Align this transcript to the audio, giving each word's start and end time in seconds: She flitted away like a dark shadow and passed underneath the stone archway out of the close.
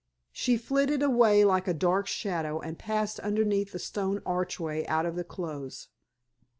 She 0.31 0.57
flitted 0.57 1.03
away 1.03 1.45
like 1.45 1.67
a 1.67 1.75
dark 1.75 2.07
shadow 2.07 2.59
and 2.59 2.79
passed 2.79 3.19
underneath 3.19 3.71
the 3.71 3.77
stone 3.77 4.19
archway 4.25 4.83
out 4.87 5.05
of 5.05 5.15
the 5.15 5.23
close. 5.23 5.89